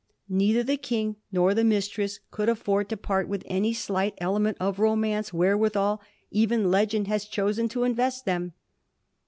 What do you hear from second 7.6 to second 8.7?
to invest them.